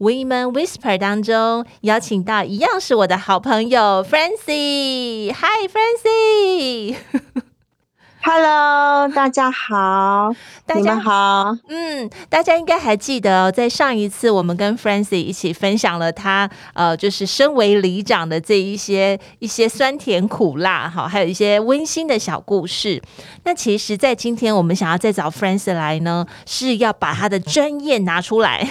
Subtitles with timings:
[0.00, 5.30] Women Whisper 当中邀请到一样是我的好朋友 Francie。
[5.30, 6.96] Hi Francie。
[8.22, 11.54] Hello，大家好，大家好。
[11.68, 23.02] 嗯，大家应该还记得哦，在上一次我们跟 Francie 一起分享了她呃，就是身为里长的这一些一些酸甜苦辣哈，还有一些温馨的小故事。
[23.44, 28.66] 那其实，在今天我们想要再找 Francie 来呢，是要把她的专业拿出来。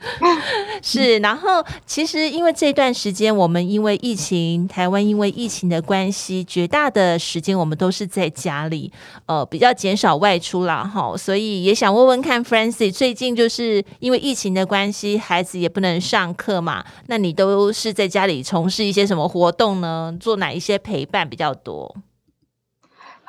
[0.80, 8.92] 是，然后其实因为这段时间，我们因为疫情，台湾因为疫情的关系，绝大的时间我们都是在家里，
[9.26, 10.86] 呃，比较减少外出了。
[10.86, 20.16] 哈，所以也想问问看，Francie 最近就是因为疫情的关系，孩子也不能上课嘛，那你都是在家里从事一些什么活动呢？
[20.20, 21.96] 做哪一些陪伴比较多？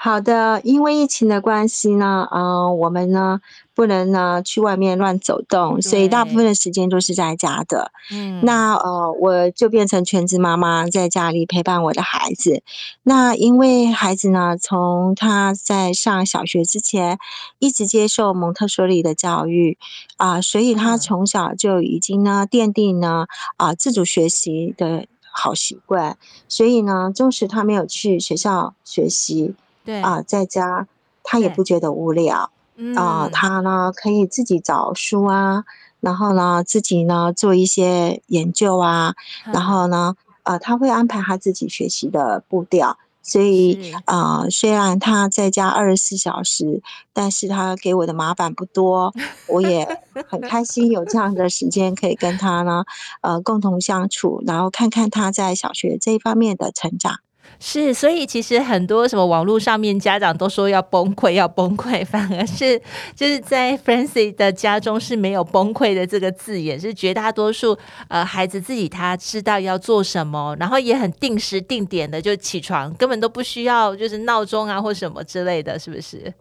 [0.01, 3.41] 好的，因为疫情的关系呢，嗯、我们呢
[3.79, 7.93] 不能呢去外面乱走动，所以大部分的时间都是在家的。
[8.11, 12.61] 嗯，那呃，我就变成全职妈妈，在家里陪伴我的孩子。
[13.03, 17.17] 那因为孩子呢，从他在上小学之前，
[17.59, 19.77] 一直接受蒙特梭利的教育
[20.17, 26.17] 啊、呃，所以他从小就已经呢奠定呢啊、呃、自主学习的好习惯。
[26.49, 29.55] 所以呢，纵使他没有去学校学习。
[29.85, 30.85] 对啊，在家
[31.23, 35.65] 他也不觉得无聊，嗯、啊，他呢可以自己找书啊，
[35.99, 39.13] 然后呢自己呢做一些研究啊，
[39.45, 46.81] 嗯、然后呢，呃，他会安排他自己学习的步调，所以啊，虽然他在家二十四小时，
[47.11, 49.13] 但是他给我的麻烦不多，
[49.47, 49.85] 我也
[50.29, 52.85] 很开心有这样的时间可以跟他呢，
[53.21, 57.19] 呃，共同相处，然后看看他在小学这一方面的成长。
[57.57, 62.79] 是，所以其实很多什么网络上面家长都说要崩溃，要崩溃，反而是
[63.15, 67.77] 就是在 Francie 的家中是没有崩溃的这个字眼，是绝大多数
[68.07, 76.33] 呃孩子自己他知道要做什么，然后也很定时定点的就起床，根本都不需要就是闹钟啊或什么之类的，是不是？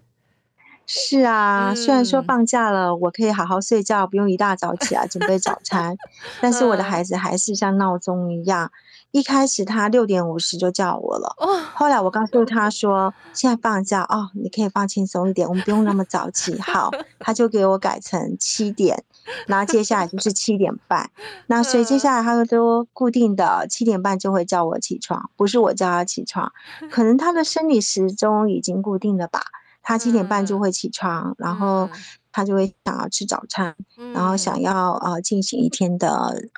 [0.87, 5.95] 是啊，虽然说放假了，我可以好好睡觉，不用一大早起来准备早餐，
[6.41, 8.71] 但是我的孩子还是像闹钟一样。
[9.11, 11.35] 一开始他六点五十就叫我了，
[11.75, 16.59] 后来我告诉他说，现在放假哦，你可以放轻松一点，我们不用那么早起。
[16.61, 19.03] 好， 他就给我改成七点，
[19.47, 21.11] 然后接下来就是七点半。
[21.49, 26.53] 那所以接下来他都固定的七点半就会叫我起床，不是我叫他起床，
[26.93, 29.41] 可能他的生理时钟已经固定了吧。
[29.89, 31.91] 他七点半就会起床，然后
[32.31, 33.75] 他就会想要吃早餐，
[34.13, 36.11] 然后想要呃进行一天的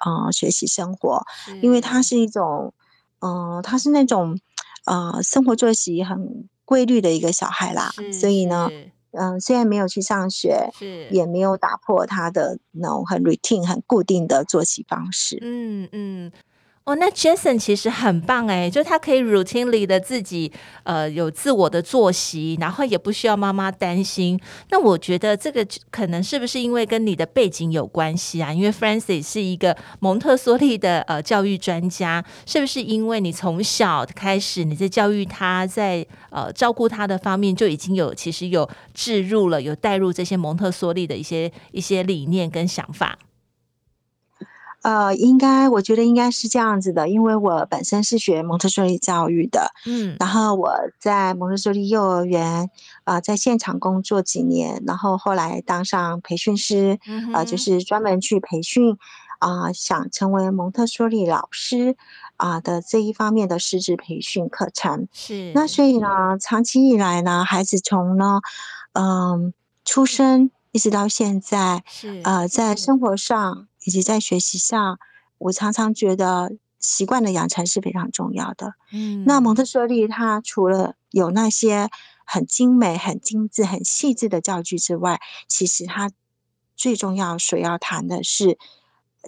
[0.04, 1.22] 呃学习生活，
[1.60, 2.74] 因为他是一种
[3.20, 4.36] 嗯、呃，他是那种
[4.84, 8.68] 呃生活作息很规律的一个小孩啦，所以呢，
[9.12, 10.68] 嗯、呃，虽然没有去上学，
[11.12, 16.32] 也没有打破他的那种很 routine 很固定的作息方式，嗯嗯。
[16.90, 20.50] 哦，那 Jason 其实很棒哎，就他可以 routinely 的自己
[20.82, 24.36] 呃有自我的作息，然后也不需要妈妈担心。
[24.70, 28.52] 那我觉得这个可能是不是因为跟你的背景有关系啊？
[28.52, 43.16] 因为 Francis 是一个蒙特梭利的呃教育专家，是不是因为你从小开始你在教育他在呃照顾他的方面就已经有其实有置入了有带入这些蒙特梭利的一些一些理念跟想法？
[44.82, 52.70] 呃，应该我觉得应该是这样子的，因为我本身是学蒙特梭利教育的，嗯，然后我在蒙特梭利幼儿园
[53.04, 58.96] 啊、呃，在现场工作几年，然后后来当上培训师，啊、嗯呃，就是专门去培训
[59.38, 61.96] 啊、呃，想成为蒙特梭利老师
[62.36, 65.08] 啊、呃、的这一方面的师资培训课程。
[65.12, 68.40] 是，那所以呢，长期以来呢，孩子从呢，
[68.94, 69.52] 嗯、呃，
[69.84, 73.66] 出生一直到现在，是，呃，在生活上。
[73.84, 74.98] 以及在学习上，
[75.38, 78.74] 我常常觉得习惯的养成是非常重要的。
[78.92, 81.88] 嗯，那蒙特梭利它除了有那些
[82.24, 86.10] 很精美、很精致、很细致的教具之外，其实它
[86.76, 88.58] 最重要所要谈的是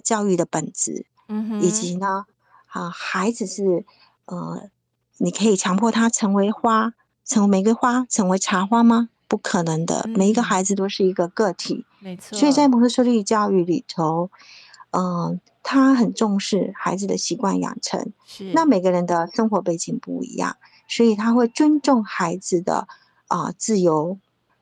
[0.03, 1.05] 教育的本质。
[1.27, 2.25] 嗯哼，以及呢，
[2.67, 3.85] 啊，孩子是
[4.25, 4.69] 呃，
[5.17, 6.93] 你可以强迫他成为花，
[7.25, 9.09] 成为玫瑰花，成为茶花吗？
[9.33, 11.87] 不可能的，每一个孩子都是一个个体。
[11.97, 14.29] 没错，所以在蒙特梭利教育里头，
[14.91, 18.13] 嗯、呃，他很重视孩子的习惯养成。
[18.27, 20.57] 是，那每个人的生活背景不一样，
[20.87, 22.87] 所以他会尊重孩子的
[23.27, 24.19] 啊、呃、自由、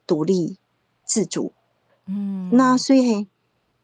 [0.08, 0.58] 独立、
[1.04, 1.52] 自主。
[2.06, 3.28] 嗯，那所以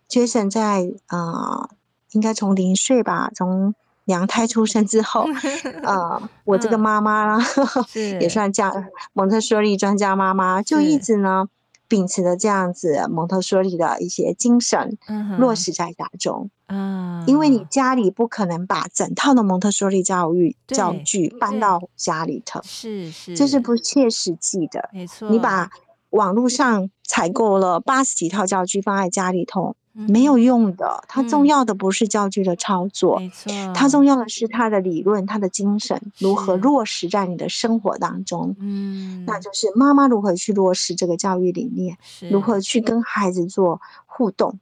[0.07, 1.69] Jason 在啊、呃，
[2.11, 3.75] 应该从零岁吧，从
[4.07, 5.21] 娘胎出生之后，
[5.85, 7.41] 啊、呃，我这个妈妈、嗯、
[8.19, 8.73] 也算家
[9.13, 11.47] 蒙特梭利专家妈妈，就一直呢。
[11.89, 14.97] 秉持着这样子蒙特梭利的一些精神，
[15.39, 16.49] 落实在家中。
[16.67, 24.89] 嗯，因为你家里不可能把整套的蒙特梭利教育教具搬到家里头，是是，这是不切实际的。
[24.91, 25.69] 没错，你把
[26.09, 29.77] 网络上采购了八十几套教具放在家里头。
[30.07, 34.47] 没有用的，它重要的不是教具的操作，没错，它重要的是。
[34.49, 38.55] 它的理论、它的精神如何落实在你的生活当中。
[38.59, 41.97] 嗯，那就是妈妈如何去落实这个教育理念，
[42.31, 44.57] 如何去跟孩子做互动，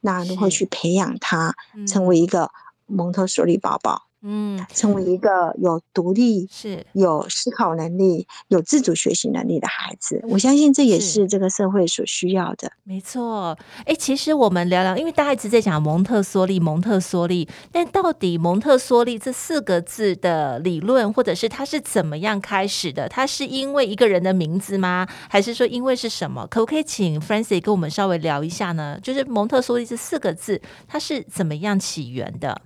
[0.00, 1.54] 那如何去培养他
[1.86, 2.50] 成为一个
[2.86, 4.02] 蒙特梭利宝宝。
[4.22, 12.70] 嗯，成为一个有独立、是有思考能力、有自主学习能力的孩子，我相信这也是这个社会所需要的。
[12.84, 13.56] 没错，
[13.86, 23.08] 哎，其实我们聊聊，因为大家一直在讲蒙特梭利，蒙特梭利，但到底蒙特梭利这四个字的理论，或者是它是怎么样开始的？
[23.08, 25.08] 它是因为一个人的名字吗？
[25.30, 26.46] 还是说因为是什么？
[26.46, 28.98] 可不可以请 Frances 跟我们稍微聊一下呢？
[29.02, 32.60] 就是蒙特梭利这四个字，它是怎么样起源的？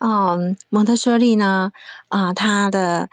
[0.00, 1.72] 嗯，蒙特梭利呢？
[2.08, 3.08] 啊、呃，他的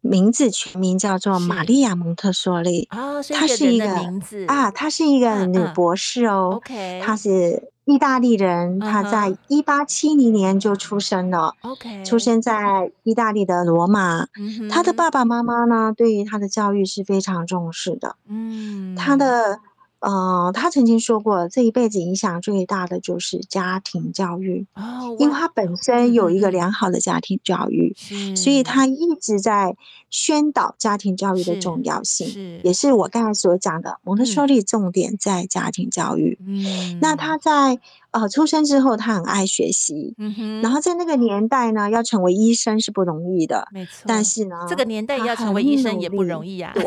[0.00, 2.88] 名字全名叫做玛利亚·蒙特梭利。
[2.90, 6.54] 哦，她是一个名字啊，她是一个女博士哦。
[6.56, 11.54] OK，她是意大利人，她在一八七零年就出生了。
[11.60, 14.26] OK，出生在意大利的罗马。
[14.70, 18.16] 她的爸爸妈妈呢，对于她的教育是非常重视的。
[18.26, 19.60] 嗯，她的。
[20.00, 24.66] 呃，他曾经说过，这一辈子影响最大的就是家庭教育。
[24.74, 29.76] 哦，因为他本身有一个良好的家庭教育，嗯，所以他一直在
[30.08, 32.60] 宣导家庭教育的重要性。
[32.64, 36.38] 也是我刚才所讲的，蒙特梭利重点在家庭教育。
[36.46, 37.78] 嗯，那他在
[38.10, 40.14] 呃出生之后，他很爱学习。
[40.16, 43.68] 嗯哼，然后在那个年代呢，要成为医生是不容易的。
[43.70, 46.72] 没错，但是呢，这个年代要成为医生也不容易啊。
[46.74, 46.82] 对，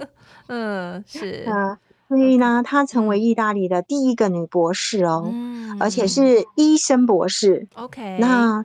[0.48, 1.44] 嗯， 是。
[1.46, 1.76] 呃
[2.08, 7.68] 所以呢，她成为意大利的第一个女博士哦，嗯、而且是医生博士。
[7.74, 8.64] OK，那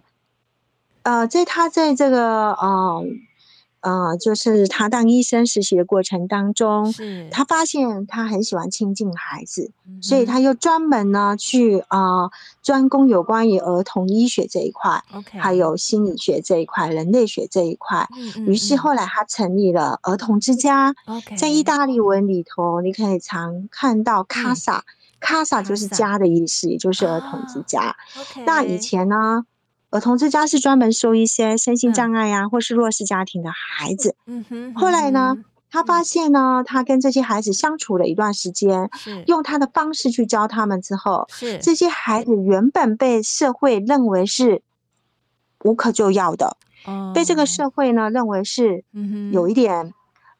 [1.03, 3.03] 呃，在她在这个呃。
[3.81, 12.29] 呃，就是他当医生实习的过程当中，是他发现他很喜欢亲近孩子，嗯、所以他又专门呢去啊
[12.61, 18.07] 专攻有关于儿童医学这一块，OK，还有心理学这一块、人类学这一块。
[18.15, 20.93] 嗯、于是后来他成立了儿童之家。
[21.05, 27.81] OK，在意大利文里头，你可以常看到 casa，casa、嗯、就是家的意思，也就是儿童之家。
[27.81, 29.45] 啊、OK，那以前呢？
[29.91, 34.15] 儿童之家是专门收一些身心障碍呀、啊，嗯、或是弱势家庭的孩子。
[34.25, 34.73] 嗯哼。
[34.73, 44.61] 后来呢，嗯、他发现呢，他跟这些孩子相处了一段时间，是用他的方式去教他们之后，是这些孩子原本被社会认为是
[45.65, 46.55] 无可救药的，
[46.85, 48.85] 哦、被这个社会呢认为是
[49.33, 49.93] 有一点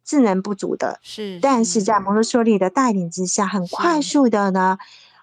[0.05, 0.97] 智能不足的。
[1.03, 1.39] 是。
[1.41, 4.77] 但是在蒙特梭利的带领之下，很快速的呢，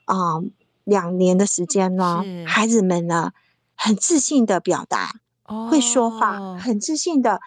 [0.04, 0.50] 啊是，
[0.84, 3.32] 两、呃、年的时间呢，孩子们呢。
[3.78, 5.20] 很自信的表达，
[5.70, 7.40] 会说话，很自信的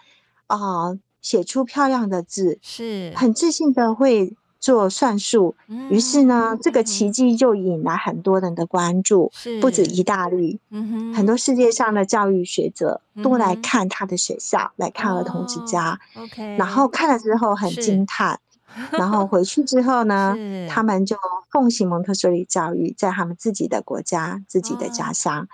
[0.46, 5.54] 啊，写出漂亮的字，是很自信的会做算术。
[5.90, 10.58] 于是呢，这个奇迹就引来很多人的关注，不止意大利，
[11.14, 16.00] 很多世界上的教育学者都来看他的学校，来看儿童之家。
[16.16, 18.40] OK，然后看了之后很惊叹，
[18.92, 20.34] 然后回去之后呢，
[20.70, 21.16] 他们就
[21.50, 25.46] 奉行蒙特梭利教育，在他们自己的国家、自己的家乡。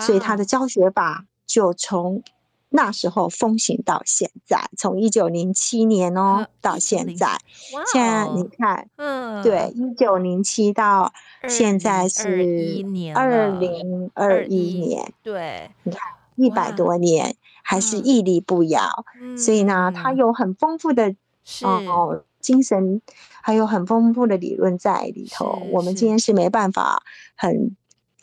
[0.00, 2.22] 所以他的教学法就从
[2.74, 7.36] 那时候风行到现在，从一九零七年哦到现在，
[7.92, 11.12] 现在你看，嗯，对，一九零七到
[11.46, 12.82] 现在是
[13.14, 16.00] 二零二一年，对，你看
[16.36, 19.04] 一百多年还是屹立不摇。
[19.36, 21.14] 所以呢，他有很丰富的
[21.62, 23.02] 哦精神，
[23.42, 25.62] 还有很丰富的理论在里头。
[25.70, 27.02] 我们今天是没办法
[27.36, 27.76] 很。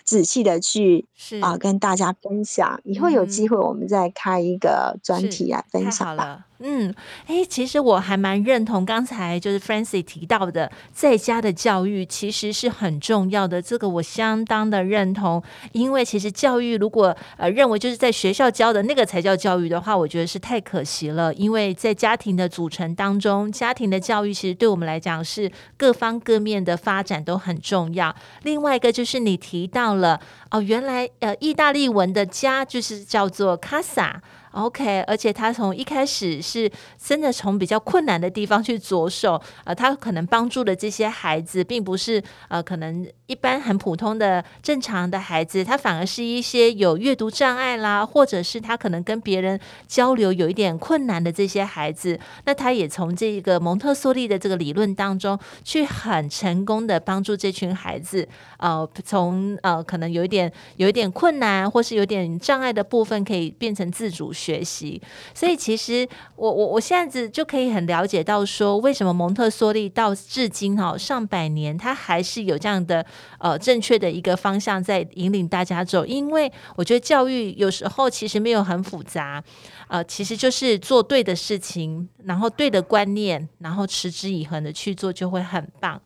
[0.10, 1.08] 仔细的去
[1.39, 2.82] 啊，跟大家分享。
[2.84, 6.48] 以后有机会，我们再开一个专题来分享吧。
[6.62, 6.94] 嗯，
[7.25, 13.62] 哎，其实我还蛮认同刚才就是 Francie 提到的，在家的教育其实是很重要的。
[13.62, 21.34] 这个我相当的认同，因为其实教育如果呃认为就是在学校教的那个才叫教育的话，我觉得是太可惜了。
[21.34, 28.13] 因为在家庭的组成当中，家庭的教育其实对我们来讲是各方各面的发展都很重要。
[28.44, 30.20] 另外一个就是你提到了
[30.51, 34.16] 哦，原来呃意大利文的家就是叫做 casa。
[34.51, 65.00] OK，而且他从一开始是真的从比较困难的地方去着手，呃，他可能帮助的这些孩子，并不是呃，可能一般很普通的正常的孩子，他反而是一些有阅读障碍啦，或者是他可能跟别人交流有一点困难的这些孩子，那他也从这个蒙特梭利的这个理论当中，去很成功的帮助这群孩子，呃，从呃可能有一点有一点困难或是有点障碍的部分，可以变成自主学习，
[65.36, 73.06] 所以其实我我我现在子就可以很了解到说，为什么蒙特梭利到至今哈上百年，他还是有这样的
[73.40, 76.06] 呃正确的一个方向在引领大家走。
[76.06, 79.44] 因为我觉得教育有时候其实没有很复杂，
[79.88, 86.02] 呃，其实就是做对的事情，然后对的观念，然后持之以恒的去做，就会很棒。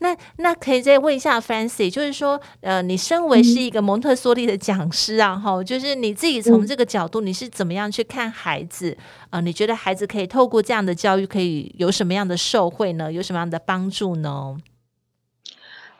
[0.00, 8.96] 那那可以再问一下 Fancy，就是说，呃，你身为是一个蒙特梭利的讲师啊，哈、就是你自己从这个角度，你是怎么样去看孩子？
[9.24, 13.12] 啊、呃，你觉得孩子可以透过这样的教育，可以有什么样的受惠呢？
[13.12, 14.56] 有什么样的帮助呢？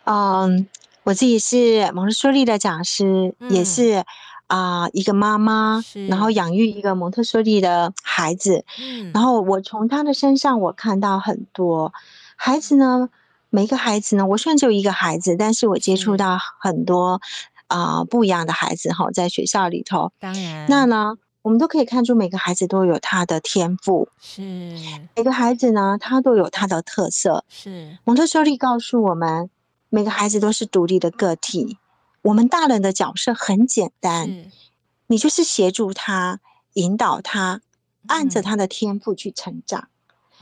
[0.07, 0.67] 嗯，
[1.05, 4.03] 我自己是蒙特梭利的讲师，嗯、也是
[4.47, 11.93] 啊、呃，一个妈妈，然后养育一个蒙特梭利的孩子，嗯，然后我从他的身上，我看到很多
[12.35, 13.11] 孩子呢。
[13.49, 17.21] 每一个孩子呢，我虽然只有一个孩子，但是我接触到很多
[17.69, 20.13] 啊、呃、不一样的孩子哈，在学校里头。
[20.19, 20.35] 当。
[20.35, 24.43] 然，那呢，我们都可以看出每个孩子都有他的天赋，是。
[25.15, 27.45] 每个孩子呢，他都有他的特色。
[27.49, 27.97] 是。
[28.05, 29.49] 蒙特梭利告诉我们，
[29.89, 31.79] 每个孩子都是独立的个体。
[32.23, 34.51] 我们大人的角色很简单，
[35.07, 36.41] 你就是协助他、
[36.75, 37.61] 引导他，
[38.07, 39.89] 按着他的天赋去成长，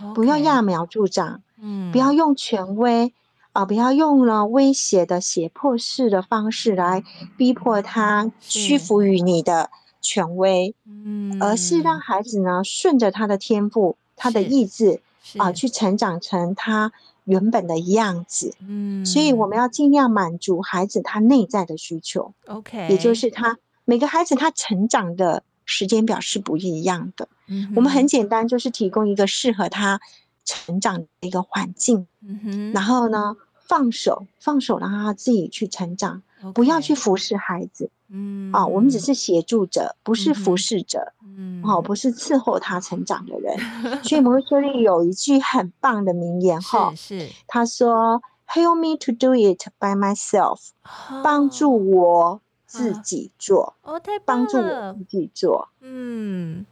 [0.01, 1.43] 嗯、不要揠苗助长。
[1.61, 3.15] 嗯，不要用权威
[3.53, 7.05] 啊、呃，不要用了威胁的胁迫式的方式来
[7.37, 9.71] 逼迫他屈服于你的
[10.01, 15.01] 权威，嗯，而是让孩子呢顺着他的天赋、他的意志
[15.37, 16.93] 啊、呃，去成长成他
[17.25, 18.55] 原本的样子。
[18.61, 22.35] 嗯，所以我们要尽量满足孩子他内在的需求。
[22.47, 27.29] OK，也就是他每个孩子他成长的时间表是不一样的。
[27.49, 30.01] 嗯，我们很简单，就是提供一个适合他。
[30.47, 33.35] 成长的一个环境，嗯哼，然后呢，
[33.67, 43.57] 放手，放手，让他自己去成长不要去服侍孩子，嗯，啊，我们只是协助者，不是服侍者，嗯，哦、啊，不是伺候他成长的人。
[43.85, 50.69] 嗯、所以蒙特梭利有一句很棒的名言，哈，是，他说：“Help me to do it by myself，
[51.25, 56.65] 帮、哦、助我自己做，哦，太棒了，帮助我自己做，嗯。”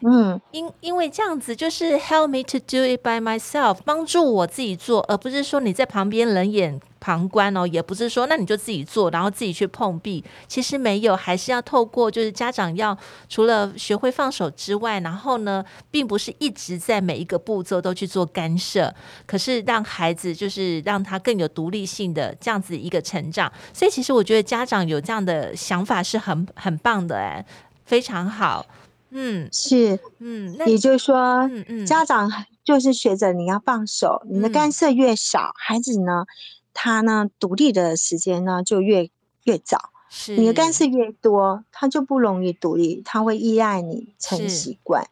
[0.00, 10.22] 嗯，因因为这样子就是 help me to do it by myself，帮助我自己做，而不是说你在旁边冷眼旁观哦，也不是说那你就自己做，然后自己去碰壁。
[10.46, 12.96] 其实没有，还是要透过就是家长要
[13.28, 18.94] 除了学会放手之外，然后呢，并不是一直在每一个步骤都去做干涉，
[19.26, 23.52] 可是让孩子就是让他更有独立性的这样子一个成长。
[23.72, 27.44] 所以其实我觉得家长有这样的想法是很很棒的，哎，
[27.84, 28.64] 非常好。
[29.10, 31.16] 嗯，是，嗯，也就是说，
[31.50, 32.30] 嗯嗯，家长
[32.64, 36.26] 就是学着你要放手，嗯，你的干涉越少，孩子呢，
[36.74, 39.08] 他呢独立的时间呢就越
[39.44, 39.90] 越早。
[40.10, 45.08] 是，你的干涉越多，他就不容易独立，他会依赖你成习惯。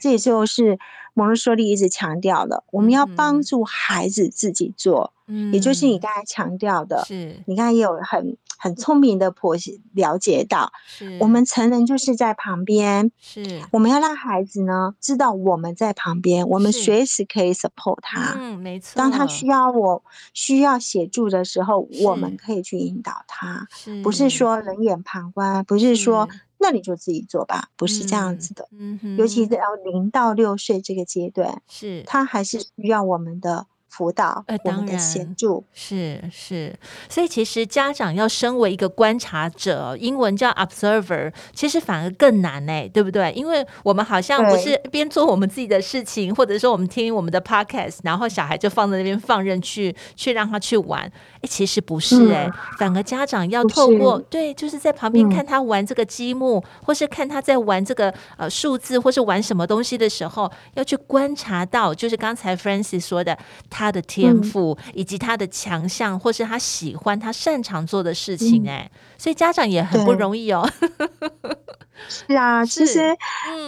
[0.00, 0.78] 这也就是
[1.14, 5.12] 蒙特梭利一直强调的，我们要帮助孩子自己做。
[5.26, 8.36] 嗯，也就是你刚才强调的，是你刚才也有很。
[8.60, 11.16] 很聪明的婆媳了解到，是。
[11.18, 13.62] 我们成人就是在旁边，是。
[13.72, 18.36] 我们要让孩子呢知道我们在旁边，我们随时可以 support 他。
[18.38, 18.78] 嗯，没。
[18.78, 18.98] 错。
[18.98, 26.40] 当他需要我需要协助的时候，我们可以去引导他，是不是说冷眼旁观，不是说是。
[26.62, 28.68] 那你就自己做吧，不是这样子的。
[29.16, 32.02] 尤其是要零到六岁这个阶段，是。
[32.06, 36.72] 他还是需要我们的辅导，呃，我们的协助，是是，
[37.08, 43.32] 所以其实家长要身为一个观察者，英文叫 observer，其实反而更难哎，对不对？
[43.32, 63.36] 因为我们好像不是边做我们自己的事情，或者说我们听我们的 podcast，然后小孩就放在那边放任去去让他去玩，哎，其实不是哎，嗯、反而家长要透过对，就是在旁边看他玩这个积木，嗯、或是看他在玩这个呃数字，或是玩什么东西的时候，要去观察到，就是刚才 Francis 说的。
[63.68, 70.68] 他的天赋以及他的强项，或是他喜欢、他擅长做的事情，哎，所以家长也很不容易哦。
[72.08, 73.16] 是啊， 其实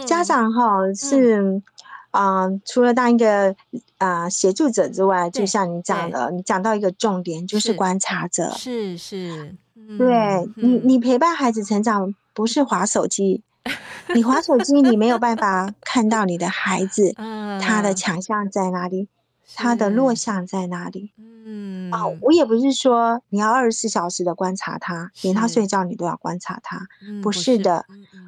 [0.05, 1.63] 家长哈是
[2.11, 3.55] 啊，除了当一个
[3.99, 8.51] 啊协助者之外，就像你讲的，你讲到一个重点，就是观察者。
[8.57, 9.55] 是是，
[9.97, 13.43] 对你，你陪伴孩子成长，不是划手机。
[14.13, 17.15] 你划手机，你没有办法看到你的孩子
[17.61, 19.07] 他的强项在哪里。
[19.55, 21.13] 他的弱项在哪里？
[21.45, 26.87] 嗯啊，我也不是说你要二十四小时的观察他，连他睡觉你都要观察他，
[27.23, 27.85] 不是的。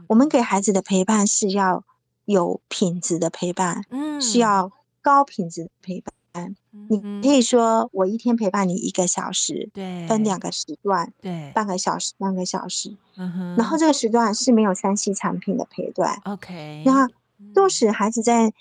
[0.08, 1.84] 我们给孩子的陪伴是要
[2.24, 6.56] 有品质的陪伴，嗯，是要高品质的陪伴。
[6.88, 13.56] 你可以说我一天陪伴你一个小时，对，分两个时段，对，半个小时，半个小时，嗯哼。
[13.56, 16.82] 然后这个时段是没有三 C 产品的陪伴，OK。
[16.84, 17.08] 那
[17.54, 18.52] 纵使孩子在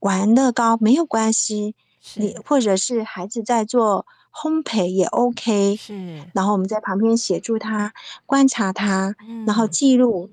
[0.00, 1.74] 玩乐高没有关系。
[2.16, 7.92] 你或者是孩子在做烘焙也 OK，是，然后我们在旁边协助他
[8.26, 10.30] 观察他，嗯、然后记录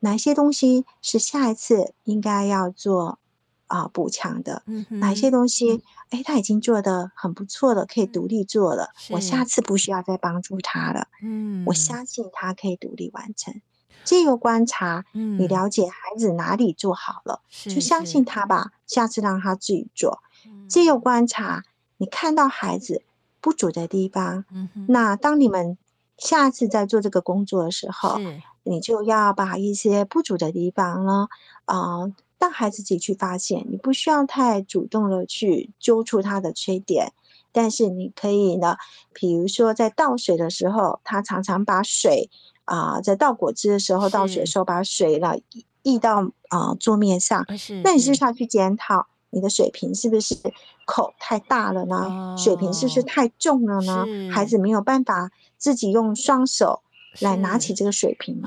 [0.00, 3.18] 哪些东西是下一次应该要做
[3.66, 5.82] 啊、呃、补强的，哪些东西。
[6.10, 9.44] 哎、嗯、他已经做得很不错了，可以独立做了，我下。
[9.44, 13.60] 次不需要再帮助他了，嗯，我相信他可以独立完成。
[14.04, 20.22] 借由观察，嗯，你了解孩子哪里做好了，是就相信他吧，是下次让他自己做。
[20.68, 21.64] 借由观察，
[21.96, 23.02] 你看到孩子
[23.40, 24.44] 不足的地方，
[24.88, 25.76] 那当你们
[26.16, 31.28] 下次在做这个工作的时候，是你就要把一些不足的地方呢，
[31.64, 33.66] 啊、呃，让孩子自己去发现。
[33.68, 37.12] 你不需要太主动的去揪出他的缺点，
[37.50, 38.76] 但是你可以呢，
[39.12, 42.30] 比如说在倒水的时候，他常常把水
[42.64, 45.34] 啊、呃，在倒果汁的时候倒水的时候把水呢
[45.82, 49.08] 溢到啊、呃、桌面上，是那你是要去检讨。
[49.34, 50.36] 你的水瓶是不是
[50.84, 52.36] 口太大了呢？
[52.36, 54.06] 水瓶是不是太重了呢？
[54.30, 56.80] 孩子没有办法自己用双手
[57.20, 58.42] 来拿起这个水瓶，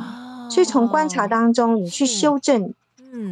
[0.49, 2.75] 所以从观察当中，你去修正，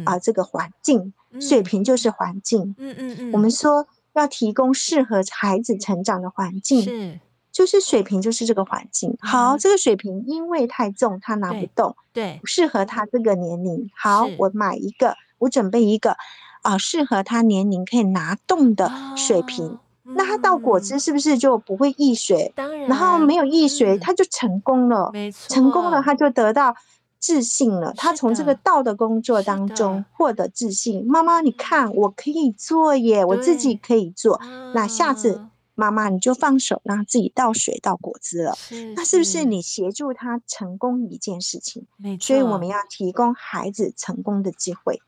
[0.04, 2.74] 啊，这个环境，水平就是环境。
[2.76, 3.32] 嗯嗯嗯。
[3.32, 7.20] 我们说要提供适合孩子成长的环境，是，
[7.52, 9.16] 就是水平就是这个环境。
[9.20, 13.88] 好，这个水平因为太重，他拿不动，对，不适合他这个年龄。
[13.94, 16.16] 好，我买一个，我准备一个。
[16.64, 22.50] 啊，适合他年龄可以拿动的水平，那他倒果汁是不是就不会溢水？
[22.56, 25.10] 当然，然后没有溢水，嗯、他就成功了。
[25.12, 26.74] 没错，成功了，他就得到
[27.18, 27.88] 自信了。
[27.88, 31.06] 的他从这个倒的工作当中获得自信。
[31.06, 34.36] 妈妈，你看，我可以做耶，我自己可以做。
[34.36, 38.56] 啊、那下次妈妈你就放手让他自己倒水倒果汁了。
[38.96, 41.86] 那是不是你协助他成功一件事情？
[41.98, 45.02] 没错，所以我们要提供孩子成功的机会。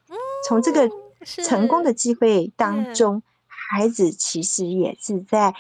[0.47, 0.91] 从、嗯、这个。
[1.27, 5.55] 成功的机会当中，孩子其实也是在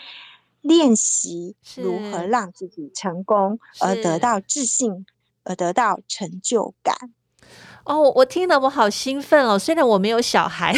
[0.61, 5.05] 练习如何让自己成功，而得到自信，
[5.44, 6.96] 而得到成就感。
[7.85, 9.59] 哦，我听得我好兴奋哦！
[9.59, 10.74] 虽然我没有小孩。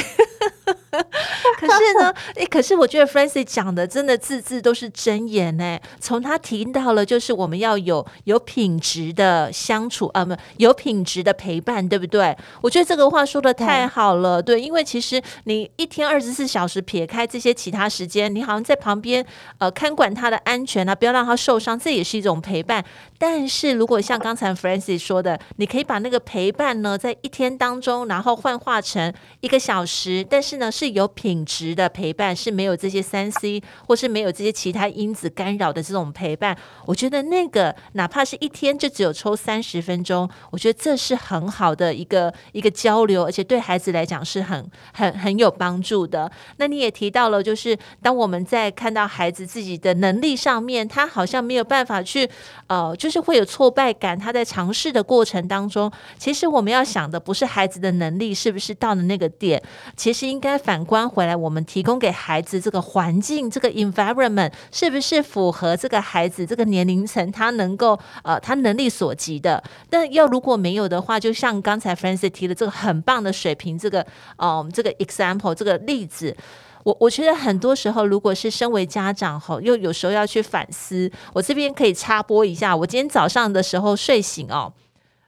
[1.58, 5.78] 可是呢，哎，可是我觉得 Francis 讲的真的字字都是真言呢。
[6.00, 12.34] 从他提到了，就是我们要有有品质的相处啊，不，有品质的陪伴，对不对？
[12.62, 19.24] 我觉得这个话说的太好了，对，因为其实你一天二十四小时撇开这些其他时间，你好像在旁边
[19.58, 22.82] 呃看管他的安全啊，不要让他受伤，这也是一种陪伴。
[23.18, 30.72] 但是如果像刚才 Francis 说的，你可以把那个陪伴呢，在一天当中，然后幻化成一个小时，但是呢。
[30.78, 36.56] 是有品质的陪伴，是没有这些三 C 或是没有这些其他因子干扰的这种陪伴。
[36.86, 46.30] 我觉得那个哪怕是一天就只有抽三十分钟，我觉得这是很好的一个一个交流，而且对孩子来讲是很很很有帮助的。
[46.58, 52.30] 那你也提到了，就是当我们在看到孩子自己的能力上面，他好像没有办法去
[52.68, 54.16] 呃，就是会有挫败感。
[54.16, 59.60] 他在尝试的过程当中，其实我们要想的不是孩子的能力是不是到了那个点，
[59.96, 60.56] 其实应该。
[60.68, 69.64] 反观回来，我们提供给孩子这个环境，这个 environment 是不是符合这个孩子这个年龄层他能够呃他能力所及的？
[69.88, 74.02] 但要如果没有的话，就像刚才 Francis 提的这个很棒的水平，这个
[74.36, 76.36] 嗯、呃、这个 example 这个例子。
[76.84, 84.70] 我我觉得很多时候，如果是身为家长吼，又有时候要去反思，我这边可以插播一下，我今天早上的时候睡醒哦，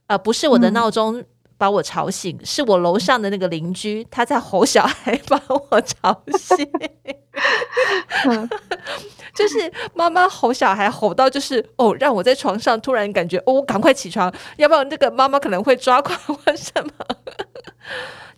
[0.08, 1.24] 呃，不是我的闹钟
[1.60, 6.66] 把我吵醒，嗯、是我楼上的那个邻居他在吼小孩把我吵醒。
[8.24, 8.48] 嗯
[9.34, 16.90] 就是妈妈吼小孩吼到就是哦，让我在床上突然感觉哦，赶快起床，要不然那个妈妈可能会抓狂或什么，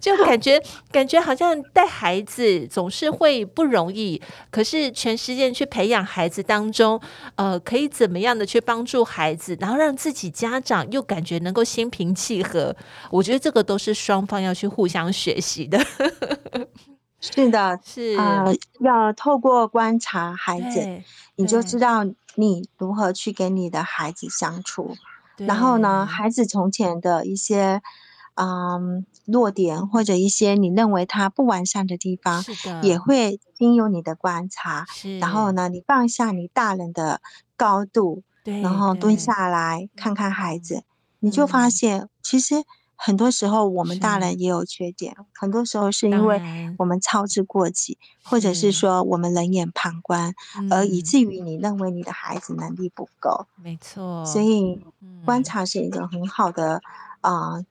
[0.03, 0.61] 就感觉
[0.91, 7.01] 感觉好像带孩子总是会不容易，可是全时间去培养孩子当中，
[7.37, 12.75] 呃，可以怎么样的去帮助孩子，然后让自己家长又感觉能够心平气和，
[13.13, 15.79] 我觉得这个都是双方要去互相学习的。
[17.21, 20.81] 是的， 是啊、呃，要透过观察孩子，
[21.37, 24.97] 你就知道你如何去跟你的孩子相处。
[25.37, 27.81] 然后呢，孩子从前的一些
[28.35, 32.45] 嗯弱点或者一些你认为他不完善的地方，
[32.83, 34.87] 也会经由你的观察。
[35.21, 37.21] 然后呢，你放下你大人的
[37.57, 40.85] 高度，然后蹲下来看看孩子，
[41.21, 42.65] 你就发现其实。
[43.05, 45.17] 很多时候，我们大人也有缺点。
[45.35, 46.41] 很多时候是因为
[46.79, 50.33] 我们操之过急，或者是说我们冷眼旁观，
[50.71, 53.49] 而以至于你认为你的孩子能力不够。
[53.57, 54.25] 没错。
[54.25, 54.87] 所以
[55.25, 56.81] 观察是一个很好的
[57.23, 57.65] 啊。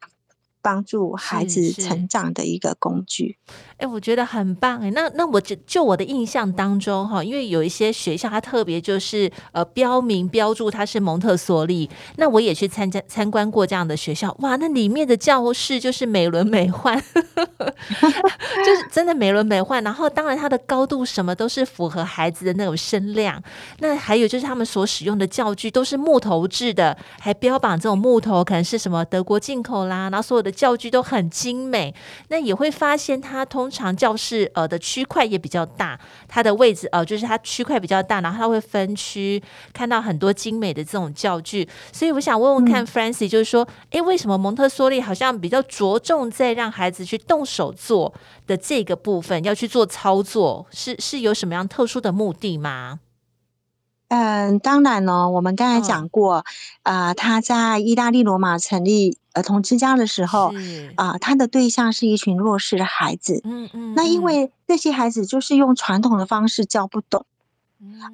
[0.62, 3.38] 呃帮助孩子成长的一个工具，
[3.82, 4.92] 哎、我觉得很棒哎。
[4.92, 16.96] 那那我就就我的印象当中哈，因为有一些学校它特别就是呃标明标注它是蒙特梭利，那我也去参加参观过这样的学校，哇，那里面的教室就是美轮美奂，
[18.64, 19.82] 就是真的美轮美奂。
[19.84, 23.42] 然后当然它的高度什么都是符合孩子的那种声量，
[23.80, 30.52] 那还有就是他们所使用的教具都是木头制的，还标榜这种木头可能是什么德国进口啦，然后所有的。
[30.52, 31.96] 教具都很精美，
[32.28, 39.42] 那也会发现它通常教室呃的区块也比较大，它的位置呃就是它区块比较大，然后它会分区
[39.74, 48.14] 看到很多精美的这种教具，所以我想问问看 Francie，就是说，诶，为什么蒙特梭利好像比较着重在让孩子去动手做
[48.46, 53.00] 的这个部分，要去做操作，是是有什么样特殊的目的吗？
[54.12, 56.44] 嗯，当然呢，我们刚才讲过，
[56.84, 60.54] 啊、他在意大利罗马成立儿童之家的时候，
[60.96, 63.40] 啊、呃，他的对象是一群弱势的孩子。
[63.46, 63.94] 嗯嗯。
[63.96, 67.26] 那因为这些孩子就是用传统的方式教不懂，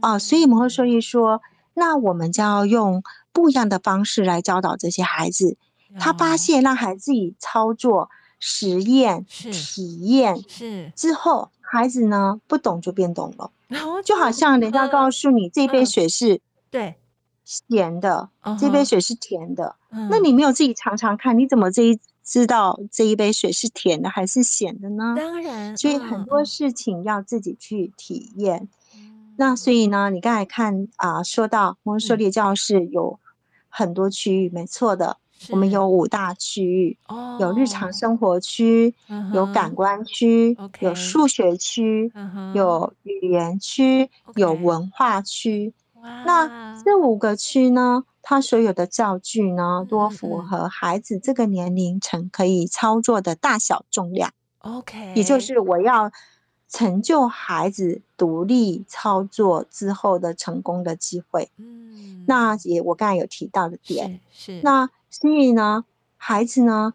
[0.01, 1.41] 啊、呃，所以蒙特梭利说，
[1.73, 3.01] 那我们就要用
[3.33, 5.57] 不一样的方式来教导这些孩子。
[5.99, 13.49] 他发现让孩子自己操作、实验、体验是之后，孩子呢不懂就变懂了。
[13.67, 16.95] 然后就好像人家告诉你，这杯水是对
[17.43, 19.75] 咸的，这杯水是甜的。
[20.10, 25.15] 那你没有自己尝尝看，你怎么这一知道这一杯水是甜的还是咸的呢？
[25.17, 28.67] 当然，所以很多事情要自己去体验。
[29.38, 33.19] 那所以呢，你刚才看啊，说到蒙特梭利教室有
[33.69, 35.17] 很多区域，没错的。
[35.50, 36.97] 我们有五大区域，
[37.39, 38.93] 有日常生活区，
[39.34, 42.12] 有感官区，有数学区，
[42.54, 42.93] 有。
[43.04, 45.73] 语言区，有文化区。
[46.26, 54.32] 那这五个区呢，它所有的教具呢，都符合孩子这个年龄层可以操作的大小重量。
[54.60, 56.12] OK，也就是我要
[56.69, 61.50] 成就孩子独立操作之后的成功的机会。
[61.58, 64.62] 嗯，那也我刚才有提到的点是。
[64.62, 64.89] 那。
[65.19, 65.84] 所以呢，
[66.15, 66.93] 孩子呢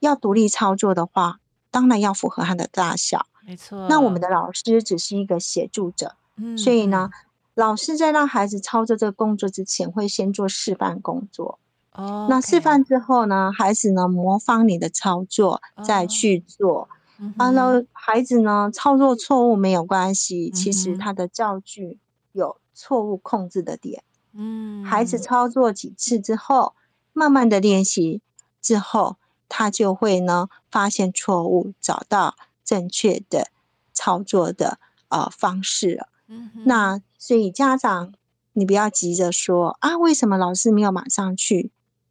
[0.00, 1.38] 要独立操作的话，
[1.70, 3.26] 当然要符合他的大小。
[3.46, 3.86] 没错。
[3.88, 6.58] 那我们的老师只是一个协助者，嗯。
[6.58, 7.10] 所以呢，
[7.54, 11.60] 老师在让孩子操作这个工作之前，会先做示范工作。
[11.92, 12.26] 哦。
[12.28, 16.88] 那示范之后呢，孩子呢模仿你的操作，再去做。
[17.36, 22.00] 完了，孩子呢操作错误没有关系，其实他的教具
[22.32, 24.02] 有错误控制的点。
[24.32, 24.84] 嗯。
[24.84, 26.74] 孩子操作几次之后。
[27.14, 28.20] 慢慢的练习
[28.60, 29.16] 之后，
[29.48, 33.48] 他就会呢发现错误，找到正确的
[33.94, 36.08] 操作的呃方式了。
[36.26, 38.12] 嗯，那所以家长，
[38.52, 41.70] 你不要急着说啊，为什么老师没有马上去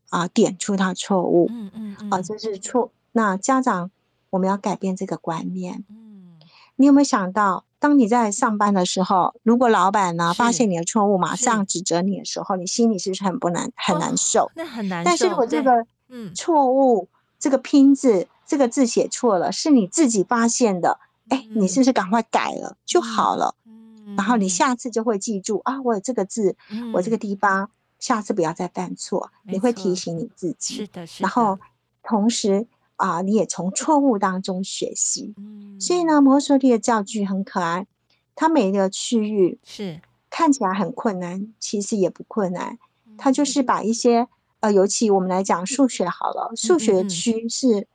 [0.10, 1.48] 啊、呃、点出他错误？
[1.52, 2.92] 嗯嗯啊，这是错。
[3.12, 3.92] 那家长，
[4.32, 5.84] 我们要改变这个观念。
[5.90, 6.40] 嗯，
[6.78, 7.66] 你有没有想到？
[7.84, 14.46] 当你在上班的时候，如果老板呢发现你的错误，马上指责你的时候，你心里是不是很不难很难受？
[14.46, 15.06] 哦，那很难受。
[15.06, 23.54] 但是如果这个嗯错误，这个拼字这个字写错了，是你自己发现的，哎，你是不是赶快改了就好了？
[23.66, 26.56] 嗯，然后你下次就会记住啊，我有这个字，
[26.94, 27.70] 我这个地方
[28.00, 30.76] 下次不要再犯错，你会提醒你自己。
[30.76, 31.28] 是的，是的。
[31.28, 31.60] 然后
[32.02, 35.34] 同时啊，你也从错误当中学习。
[35.80, 37.88] 所以呢，蒙特梭利的教具很可爱，
[38.36, 42.78] 它每一个区域是看起来很困难，其实也不困难。
[43.18, 44.28] 它就是把一些
[44.60, 47.88] 呃，尤其我们来讲数学好了，数学区是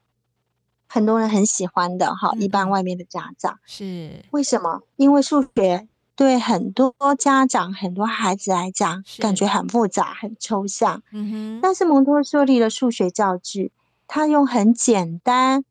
[0.86, 2.32] 很多人很喜欢的哈。
[2.38, 4.82] 一般外面的家长是为什么？
[4.96, 5.88] 因为数学。
[6.18, 11.00] 对很多家长、很多孩子来讲，感觉很复杂、很抽象。
[11.12, 11.60] 嗯哼。
[11.62, 13.70] 但是蒙特梭利的数学教具，
[14.08, 15.64] 他用很简单、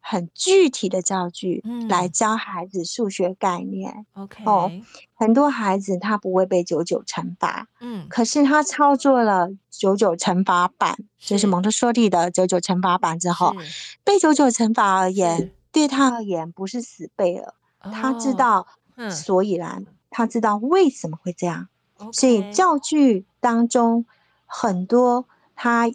[0.00, 4.06] 很具体的教具来教孩子数学概念。
[4.14, 4.42] OK。
[4.46, 4.72] 哦，
[5.14, 13.54] 很多孩子他不会背九九乘法，嗯，可是他操作了九九乘法板，就是蒙特梭利的九九乘法板之后，
[14.02, 18.66] 背九九乘法而言，对他而言不是死背了，他知道。
[19.10, 21.68] 所以然，他知道为什么会这样
[22.12, 24.04] 所以教具当中
[24.44, 25.24] 很多
[25.54, 25.90] 他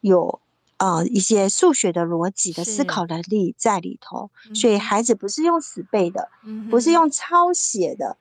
[0.00, 0.40] 有
[0.80, 8.16] 呃一些数学的逻辑的思考能力在里头，所以孩子不是用死背的，嗯、不是用抄写的，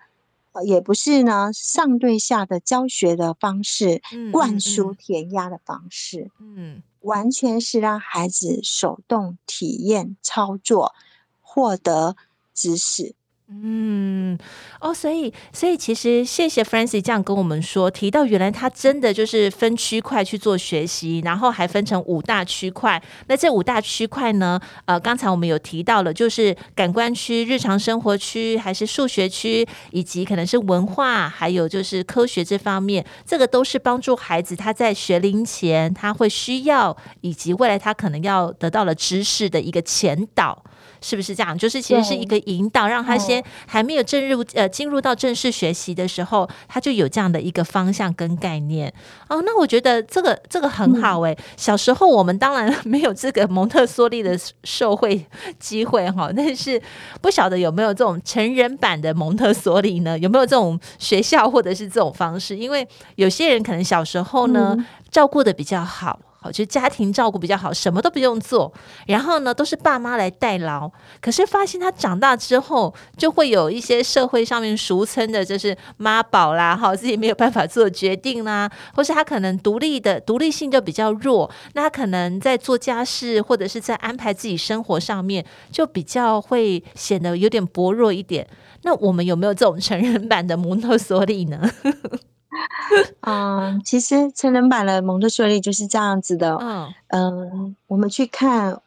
[0.66, 10.94] 也不是呢上对下的教学的方式，嗯、灌输填鸭的方式，嗯，完全是让孩子手动体验操作，
[11.42, 12.18] 获得
[12.54, 13.16] 知识。
[13.52, 14.38] 嗯，
[14.80, 23.02] 哦，所以，所以其实谢谢 Francis 这样跟我们说，提到原来他真的就是分区块去做学习，然后还分成五大区块。
[23.26, 40.64] 那这五大区块呢，呃，刚才我们有提到了，就是感官区、日常生活区，还是数学区，以及可能是文化，还有就是科学这方面，这个都是帮助孩子他在学龄前他会需要，以及未来他可能要得到了知识的一个前导。
[41.02, 41.58] 是不是这样？
[41.58, 48.94] 就是其实是一个引导，让他先还没有进入呃进入到正式学习的时候，他就有这样的一个方向跟概念。
[49.28, 51.36] 哦，那我觉得这个这个很好哎。
[51.58, 55.26] 小时候我们当然没有这个蒙特梭利的受惠
[55.60, 56.82] 机会哈，但是
[57.22, 60.18] 不晓得有没有这种成人版的蒙特梭利呢？
[60.20, 62.58] 有没有这种学校或者是这种方式？
[62.58, 64.76] 因为有些人可能小时候呢
[65.10, 66.20] 照顾的比较好。
[66.42, 68.74] 好，就家庭照顾比较好，什么都不用做，
[69.08, 70.90] 然后呢，都是爸妈来代劳。
[71.20, 88.48] 可是发现他长大之后，就会有一些社会上面俗称的，就是妈宝啦，哈，自己没有办法做决定啦，或是他可能独立的独立性就比较弱，那他可能在做家事或者是在安排自己生活上面，就比较会显得有点薄弱一点。
[88.84, 91.70] 那我们有没有这种成人版的蒙特梭利呢？
[93.22, 96.56] 嗯，其实成人版的蒙特梭利就是这样子的。
[96.60, 98.82] 嗯嗯，我们去看，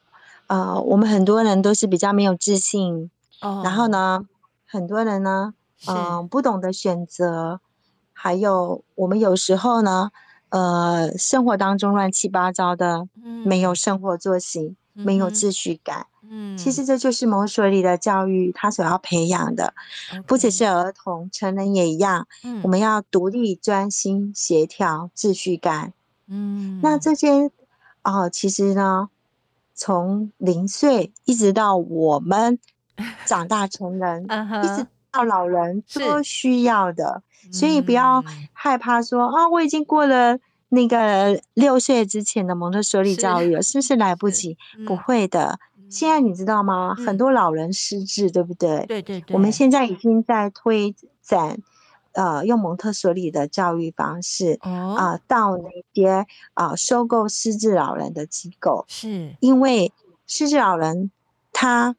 [0.48, 4.25] 呃，我们很多人都是比较没有自信，哦、然后呢，
[4.66, 5.55] 很多人呢，
[5.87, 7.61] 嗯、呃，不懂得选择，
[8.12, 10.11] 还有我们有时候呢，
[10.51, 16.07] 呃，生活当中乱七八糟的，嗯、没有生活作息，嗯、没有秩序感。
[16.34, 19.74] 嗯，其实这就是蒙特梭利的教育，他所要培养的.
[20.26, 22.26] 不只是儿童，成人也一样。
[22.42, 25.92] 嗯，我们要独立、专心、协调、秩序感。
[26.28, 27.50] 嗯，那这些
[28.02, 29.10] 哦，其实呢，
[29.74, 32.58] 从零岁一直到我们
[33.26, 37.22] 长大成人，一直到老人都需要的。
[37.52, 40.38] 所以不要害怕说啊，我已经过了
[40.70, 44.56] 那个六岁之前的蒙特梭利教育了，是，是不是来不及？
[44.86, 45.58] 不会的。
[45.92, 46.94] 现在你知道吗？
[46.98, 48.87] 嗯、很多老人失智，对不对？
[48.87, 49.35] 对对对。
[49.35, 51.59] 我们现在已经在推展，
[52.12, 59.92] 呃，用蒙特梭利的教育方式，啊、哦呃，到那些啊、呃、收购失智老人的机构，是因为
[60.26, 61.11] 失智老人
[61.52, 61.94] 他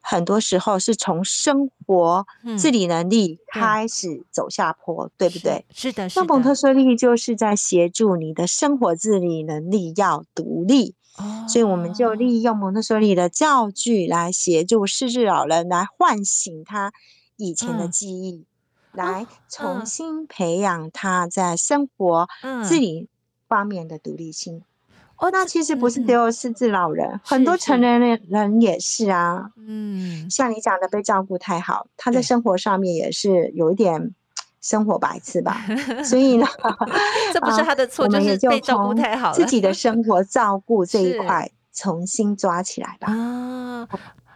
[0.00, 2.26] 很多时候是从生活
[2.58, 5.64] 自理能力开始走下坡，嗯、对，对不对？
[5.74, 6.22] 是，是的，是的。
[6.22, 10.94] 那蒙特梭利就是在协助你的生活自理能力要独立。
[11.48, 16.92] 所以我们就利用蒙特梭利的教具来协助失智老人，来唤醒他
[17.36, 18.46] 以前的记忆，
[18.92, 22.28] 嗯、来重新培养他在生活
[22.64, 23.08] 自理
[23.48, 24.62] 方面的独立性。
[25.16, 27.80] 哦，那其实不是只有失智老人，嗯、很多成。
[27.80, 29.50] 年人人也是啊。
[29.56, 34.14] 嗯，像你讲的被照顾太好，他在生活上面也是有一点。
[34.60, 35.64] 生活白痴吧，
[36.04, 36.46] 所以呢，
[37.32, 39.34] 这不是他的错，就是被照顾太好了。
[39.34, 43.12] 自己的生活 照顾这一块重新抓起来吧。
[43.12, 43.88] 啊，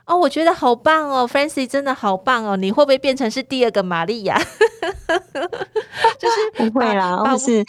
[0.07, 2.57] 哦，我觉得好棒哦，Francis 真的好棒哦。
[2.57, 4.41] 你会不会变成是第二个玛利亚？
[6.19, 7.65] 就是不会啦，我是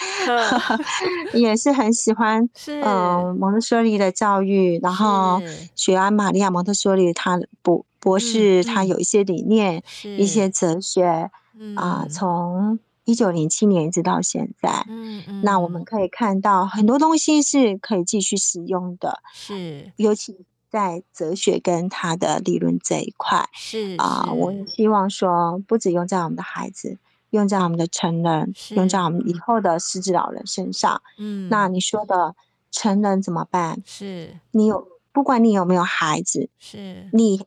[1.34, 5.42] 也是很喜欢嗯蒙特梭利的教育，然后
[5.76, 11.30] 学完玛利亚蒙特梭利，他博博士他有一些理念，一些哲学。
[11.76, 26.98] 啊，从一九零七年一直到现在，嗯嗯，那我们可以看到很多东西是可以继续使用的，是，尤其在哲学跟他的理论这一块，是啊，我也希望说，不止用在我们的孩子，
[27.30, 31.02] 用在我们的成人，用在我们以后的失智老人身上。
[31.18, 32.36] 嗯，那你说的
[32.72, 33.82] 成人怎么办？
[33.86, 34.38] 是。
[34.52, 37.08] 你有，不管你有没有孩子，是。
[37.14, 37.46] 你，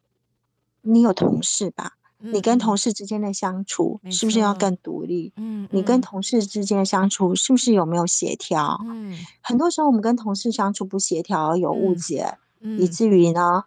[0.80, 1.97] 你有同事吧？
[2.20, 5.32] 你跟同事之间的相处是不是要更独立？
[5.36, 8.80] 嗯，你跟同事之间的相处是不是有没有协调？
[8.86, 13.62] 嗯，很多时候我们跟同事相处不协调而有误解，以至于呢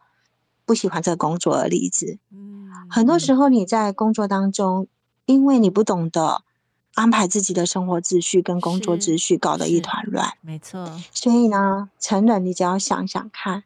[0.66, 2.20] 不喜欢这个工作而离职。
[2.30, 4.88] 嗯，很多时候你在工作当中，
[5.26, 6.44] 因为你不懂得
[6.96, 10.34] 安排自己的生活秩序跟工作秩序，搞得一团乱。
[10.42, 11.00] 没错。
[11.14, 13.64] 所以呢，成人你只要想想看，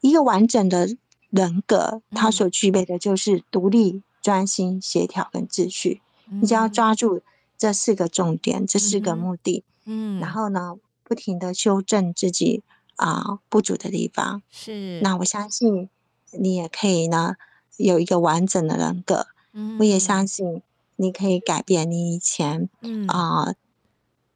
[0.00, 0.96] 一个完整的。
[1.30, 6.00] 人格，他所具备的就是独立、专心、协调跟秩序。
[6.30, 7.22] 你只要抓住
[7.56, 12.62] 这四个重点，这四个目的，嗯，然后呢，不停的修正自己
[12.96, 14.42] 啊不足的地方。
[14.50, 15.88] 是，那我相信
[16.32, 17.36] 你也可以呢
[17.76, 19.26] 有一个完整的人格。
[19.52, 20.62] 嗯，我也相信
[20.96, 22.68] 你可以改变你以前
[23.08, 23.54] 啊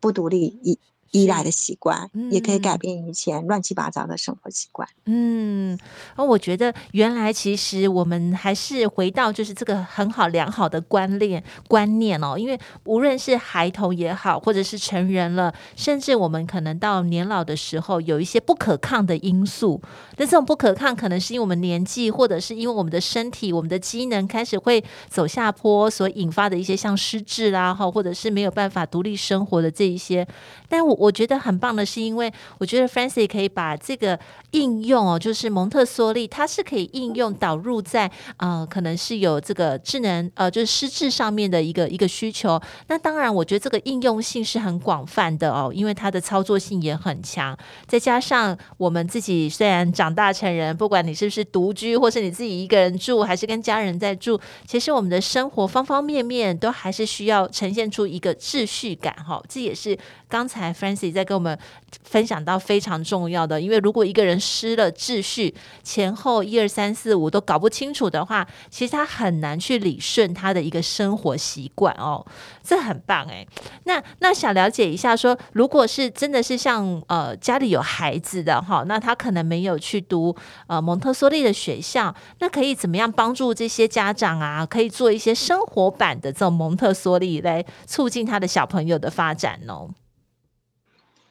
[0.00, 0.78] 不独立一。
[1.12, 4.88] 依赖的习惯，也可以改变以前乱七八糟的生活习惯。
[5.04, 5.78] 嗯，
[6.16, 19.80] 而我觉得原来其实我们还是回到就是这个很好良好的观念观念哦，因为无论是孩童也好，或者是成人了，甚至我们可能到年老的时候，有一些不可抗的因素。
[20.16, 30.26] 那这种不可抗，可能是因为我们年纪，或者是因为我们的身体、我们的机能开始会走下坡所引发的一些像失智啦，哈，或者是没有办法独立生活的这一些。
[30.68, 34.16] 但我我觉得很棒的是，因为我觉得 Francis 可以把这个
[34.52, 42.60] 应用哦，就是蒙特梭利，它是可以应用导入在呃，可能是有这个智能呃，就是失智上面的一个一个需求。
[42.86, 47.58] 那当然，我觉得这个应用性是很广泛的哦，因为它的操作性也很强。
[47.88, 60.72] 再加上我们自己虽然长大成人，不管你是不是独居，或是你自己一个人住，还是跟家人在住，其实我们的生活方方面面都还是需要呈现出一个秩序感哈、这也是刚才。
[61.12, 61.58] 在跟我们
[62.04, 72.24] 分享到非常重要的，因为如果一个人失了秩序，前后一二三四五都搞不清楚的话，其实他很难去理顺他的一个生活习惯哦。
[72.62, 73.46] 这很棒哎。
[73.84, 80.34] 那那想了解一下说，说如果是真的是像呃家里有孩子的哈，那他可能没有去读
[80.66, 89.88] 呃蒙特梭利的学校，那可以怎么样帮助这些家长啊，可以做一些生活版的这种蒙特梭利来促进他的小朋友的发展呢？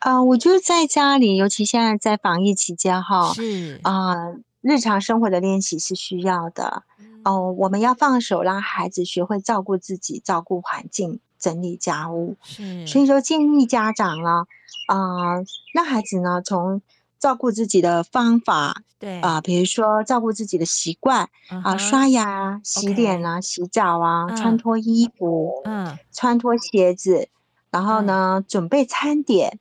[0.02, 6.84] 啊、呃，我觉得在家里，尤其现在在防疫期间哈，是啊、呃，日常生活的练习是需要的。
[7.24, 12.36] 哦、呃，我们要放手，让孩子学会照顾自己、照顾环境、整理家务。
[12.42, 14.48] 是，所以说建议家长呢，
[14.88, 16.82] 啊、呃，让孩子呢从
[17.20, 21.30] 照顾自己的方法，对啊、呃，比如说照顾自己的习惯
[21.64, 24.36] 啊、uh 刷牙、洗脸啊.洗澡啊、uh.
[24.36, 27.28] 穿脱衣服，嗯、uh 穿脱鞋子，
[27.70, 28.52] 然后呢，uh.
[28.52, 29.60] 准备餐点。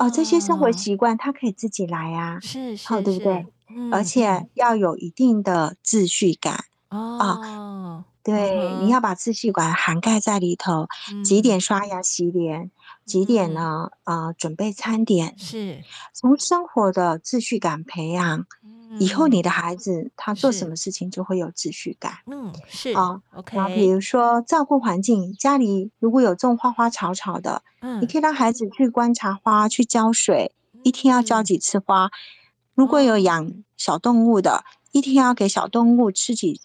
[0.00, 3.46] 哦，这些生活习惯他可以自己来啊，是，好，对不对？
[3.74, 12.70] 嗯，而且要有一定的秩序感哦，啊，对，嗯，你要把秩序感涵盖在里头，嗯，几点刷牙洗脸，
[13.04, 13.90] 几点呢？
[14.04, 15.82] 啊，呃，准备餐点，是
[16.12, 18.46] 从生活的秩序感培养。
[18.98, 22.12] 以后你的孩子他做什么事情就会有秩序感。
[22.26, 23.74] 嗯，是啊，OK。
[23.74, 30.52] 比如说照顾环境，家里如果有种花花草草的，嗯，你可以让孩子去观察花，去浇水，
[30.82, 32.10] 一天要浇几次花。
[32.74, 36.60] 如果有养小动物的，一天要给小动物吃几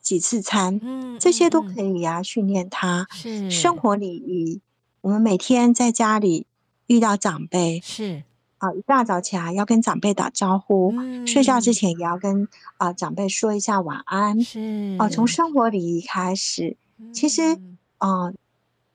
[0.00, 0.78] 几次餐。
[0.82, 3.06] 嗯，这些都可以呀，训练他。
[3.10, 4.60] 是生活礼仪，
[5.00, 6.46] 我们每天在家里
[6.86, 8.22] 遇到长辈是。
[8.66, 12.48] 啊，一大早起来要跟长辈打招呼，嗯，睡觉之前也要跟
[12.78, 14.42] 啊长辈说一下晚安。
[14.42, 16.76] 是啊，从生活礼仪开始。
[17.12, 17.58] 其实
[17.98, 18.32] 啊，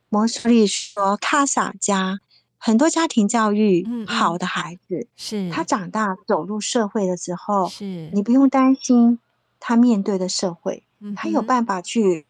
[0.10, 2.20] 蒙特梭利说，卡萨家
[2.58, 9.20] 很多家庭教育好的孩子，是、嗯、他长大走入社会的时候，是你不用担心
[9.60, 10.84] 他面对的社会，
[11.16, 12.26] 他有办法去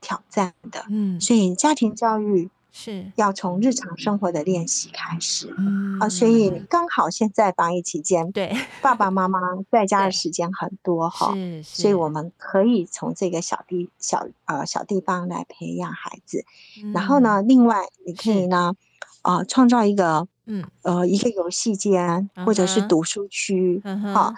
[0.00, 0.84] 挑战的。
[0.88, 2.50] 嗯，所以家庭教育。
[2.72, 3.10] 是。
[3.16, 8.56] 要从日常生活的练习开始，嗯啊，所以刚好现在防疫期间，对。
[8.80, 16.44] 爸爸妈妈在家的时间很多哈，是，所以我们可以从这个小地小呃小地方来培养孩子，
[16.82, 18.74] 嗯，然后呢，另外你可以呢，
[19.22, 20.64] 呃，创造一个嗯。
[20.82, 24.34] 呃一个游戏间或者是读书区，哈，嗯，啊，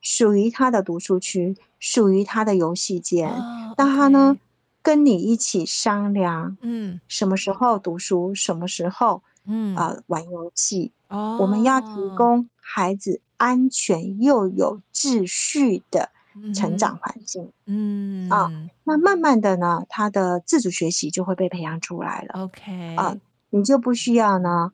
[0.00, 3.28] 属于他的读书区，属于他的游戏间，
[3.76, 4.38] 让，哦，他呢。
[4.82, 10.92] 跟你一起商量，嗯，什么时候读书，什么时候，嗯啊、呃，玩游戏。
[11.08, 16.10] 哦，我们要提供孩子安全又有秩序的
[16.54, 17.52] 成长环境。
[17.66, 18.50] 嗯啊，
[18.84, 22.42] 那慢慢的呢，他的自主学习就会被培养出来了。
[22.44, 23.16] OK 啊，
[23.50, 24.72] 你就不需要呢。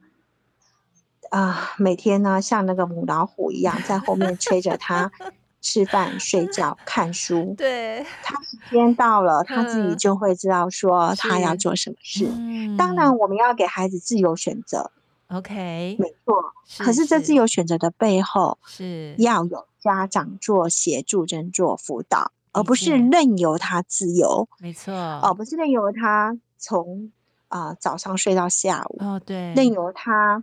[1.31, 5.13] 啊，每天呢，像那个母老虎一样在后面催着他
[5.61, 7.55] 吃饭、睡 觉、看书。
[7.57, 12.27] 对，他时间到了，他自己就会知道说他要做什么事。
[12.29, 14.91] 嗯，当然，我们要给孩子自由选择。
[15.29, 16.55] OK，没错。
[16.79, 24.49] 可是这自由选择的背后是要有家长做协助、跟做辅导，而不是任由他自由。
[24.59, 27.13] 没错，而不是任由他从
[27.49, 28.99] 啊早上睡到下午。
[29.01, 30.43] 哦，对，任由他。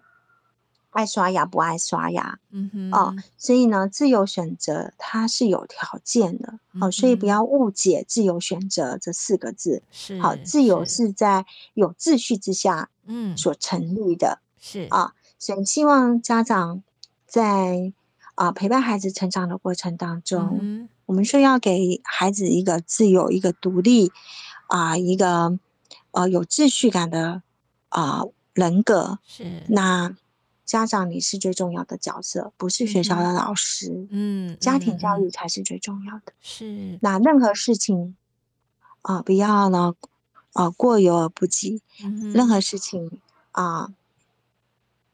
[0.95, 9.83] 爱刷牙不爱刷牙，嗯哼，哦，所以呢，自由选择它是有条件的，嗯、哦，所以不要误解“自由选择”这四个字。
[9.91, 14.39] 是，好，自由是在有秩序之下，嗯，所成立的。
[14.57, 16.81] 是啊，所以希望家长
[17.27, 17.91] 在
[18.35, 24.13] 啊陪伴孩子成长的过程当中，嗯、我们说要给孩子一个自由、一个独立
[24.67, 25.59] 啊，一个
[26.11, 27.41] 呃有秩序感的
[27.89, 28.21] 啊
[28.53, 29.19] 人格。
[29.27, 30.15] 是，那。
[30.65, 34.07] 家长，你是最重要的角色，不是学校的老师。
[34.09, 36.33] 嗯，家庭教育才是最重要的。
[36.41, 38.15] 是，那任何事情
[39.03, 39.93] 啊，不要呢
[40.53, 41.83] 啊过犹而不及。
[42.03, 43.93] 嗯，任何事情啊，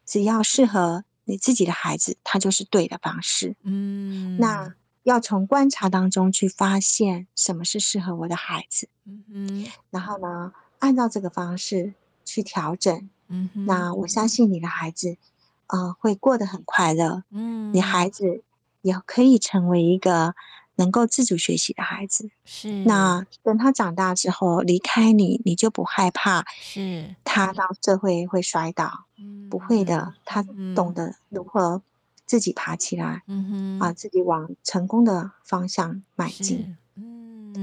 [0.05, 3.57] 只要适合你自己的孩子，他就是对的方式。
[3.63, 4.73] 嗯，那
[5.03, 8.87] 要从观察当中去发现什么是适合我的孩子。
[9.05, 11.93] 嗯，然后呢，按照这个方式
[12.23, 13.09] 去调整。
[13.27, 15.17] 嗯，那我相信你的孩子。
[15.71, 17.23] 啊、呃，会过得很快乐。
[17.31, 18.43] 嗯，你孩子
[18.81, 20.35] 也可以成为一个
[20.75, 22.29] 能够自主学习的孩子。
[22.43, 26.45] 是，那等他长大之后离开你，你就不害怕。
[26.59, 29.05] 是，他到社会会摔倒。
[29.17, 30.43] 嗯，不会的，他
[30.75, 31.81] 懂得如何
[32.25, 33.23] 自己爬起来。
[33.27, 36.75] 嗯哼，啊，自己往成功的方向迈进。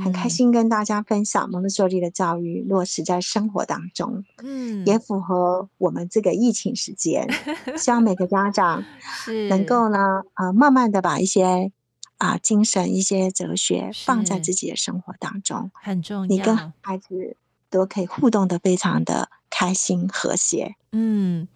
[0.02, 7.28] 很开心跟大家分享蒙特梭利的教育落实在生活当中，嗯，也符合我们这个疫情时间，
[7.76, 8.84] 希望每个家长
[9.48, 11.70] 能够呢，呃，慢慢的把一些
[12.18, 16.18] 啊、呃、精神、一些哲学放在自己的生活当中，很重。
[16.18, 16.26] 要。
[16.26, 17.36] 你跟孩子
[17.70, 20.74] 都可以互动的非常的开心和谐。
[20.92, 21.46] 嗯，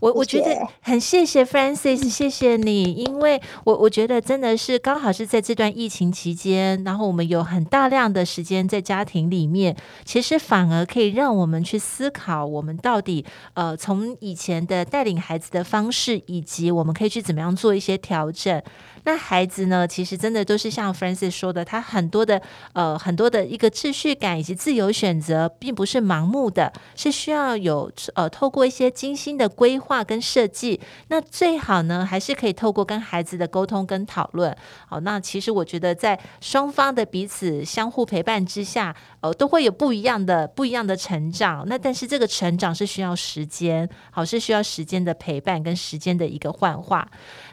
[0.00, 9.74] 我我觉得很谢谢 Francis，谢谢你，因为我我觉得真的是刚好是在这段疫情期间，然后我们有很大量的时间在家庭里面，
[10.04, 13.24] 其实反而可以让我们去思考，我们到底
[13.54, 18.62] 呃从以前的带领孩子的方式，以及我们可以去怎么样做一些调整。
[19.04, 22.40] 那孩子呢，其实真的都是像 Francis 说的，他很多的
[22.74, 28.72] 呃很多的一个秩序感以及自由选择，并不是盲目的，是需要要有呃透过一。
[28.72, 34.56] 些精心的规划跟设计，那最好呢，还是可以透过跟孩子的沟通跟讨论。
[34.88, 41.64] 好，那其实我觉得在双方的彼此相互陪伴之下，呃，都会有不一样的不一样的成长。
[41.66, 47.08] 那但是这个成长是需要时间，好，是需要时间的陪伴跟时间的一个幻化。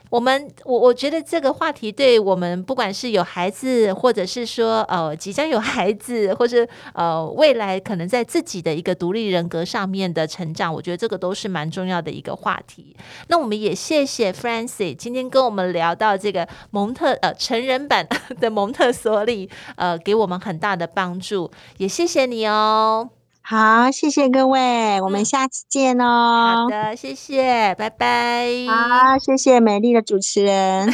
[0.10, 12.96] 我们我我觉得这个话题对我们不管是有孩子，或者是说呃即将有孩子，或者呃未来可能在自己的一个独立人格上面的成长，我觉得这个都是蛮重要的一个话题。
[13.28, 18.08] 那我们也谢谢 Francie 今天跟我们聊到这个蒙特呃成人版
[18.42, 23.10] 的蒙特梭利，呃给我们很大的帮助，也谢谢你哦。
[23.42, 26.66] 好，谢谢各位，我们下次见哦。
[26.66, 28.48] 好的，谢谢，拜拜。
[28.68, 30.94] 好，谢谢美丽的主持人，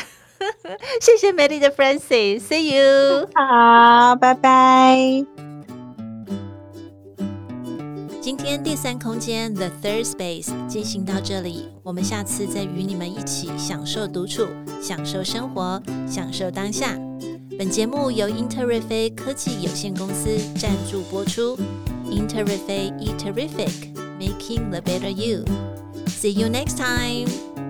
[1.02, 3.28] 谢谢美丽的 Frances，See you。
[3.34, 5.26] 好，拜拜。
[8.22, 14.48] 今天第三空间 The Third Space 进行到这里，我们下次再与你们一起享受独处，
[14.82, 16.98] 享受生活，享受当下。
[17.58, 21.58] 本节目由英特瑞飞科技有限公司赞助播出。
[22.06, 25.46] Interific, Eat Terrific, making the better you.
[26.08, 27.65] See you next time.